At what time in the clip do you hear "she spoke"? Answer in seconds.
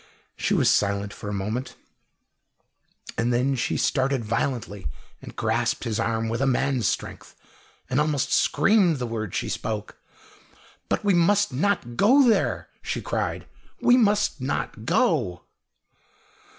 9.37-9.97